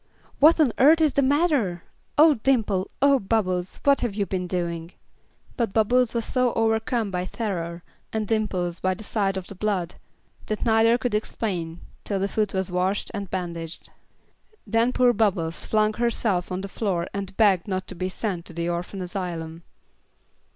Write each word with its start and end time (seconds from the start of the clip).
"What 0.39 0.59
on 0.59 0.73
earth 0.79 0.99
is 0.99 1.13
the 1.13 1.21
matter? 1.21 1.83
Oh, 2.17 2.33
Dimple! 2.33 2.89
Oh, 3.03 3.19
Bubbles! 3.19 3.79
What 3.83 3.99
have 3.99 4.15
you 4.15 4.25
been 4.25 4.47
doing?" 4.47 4.93
But 5.57 5.73
Bubbles 5.73 6.15
was 6.15 6.25
so 6.25 6.53
overcome 6.55 7.11
by 7.11 7.25
terror, 7.25 7.83
and 8.11 8.27
Dimples 8.27 8.79
by 8.79 8.95
the 8.95 9.03
sight 9.03 9.37
of 9.37 9.45
the 9.45 9.53
blood, 9.53 9.93
that 10.47 10.65
neither 10.65 10.97
could 10.97 11.13
explain 11.13 11.81
till 12.03 12.19
the 12.19 12.27
foot 12.27 12.51
was 12.51 12.71
washed 12.71 13.11
and 13.13 13.29
bandaged. 13.29 13.91
Then 14.65 14.91
poor 14.91 15.13
Bubbles 15.13 15.67
flung 15.67 15.93
herself 15.93 16.51
on 16.51 16.61
the 16.61 16.67
floor 16.67 17.05
and 17.13 17.37
begged 17.37 17.67
not 17.67 17.85
to 17.89 17.93
be 17.93 18.09
sent 18.09 18.45
to 18.45 18.53
the 18.53 18.67
orphan 18.67 19.03
asylum. 19.03 19.61